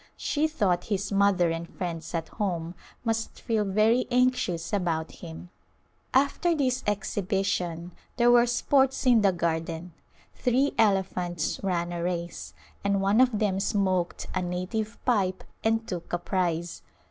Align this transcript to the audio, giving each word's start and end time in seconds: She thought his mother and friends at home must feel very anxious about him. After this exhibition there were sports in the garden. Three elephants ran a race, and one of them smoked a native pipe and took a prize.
She 0.17 0.47
thought 0.47 0.85
his 0.85 1.11
mother 1.11 1.51
and 1.51 1.69
friends 1.69 2.15
at 2.15 2.27
home 2.29 2.73
must 3.05 3.39
feel 3.39 3.63
very 3.63 4.07
anxious 4.09 4.73
about 4.73 5.11
him. 5.11 5.51
After 6.11 6.55
this 6.55 6.83
exhibition 6.87 7.91
there 8.17 8.31
were 8.31 8.47
sports 8.47 9.05
in 9.05 9.21
the 9.21 9.31
garden. 9.31 9.93
Three 10.33 10.73
elephants 10.75 11.59
ran 11.61 11.91
a 11.91 12.01
race, 12.03 12.55
and 12.83 12.99
one 12.99 13.21
of 13.21 13.37
them 13.37 13.59
smoked 13.59 14.25
a 14.33 14.41
native 14.41 14.97
pipe 15.05 15.43
and 15.63 15.87
took 15.87 16.11
a 16.13 16.17
prize. 16.17 16.81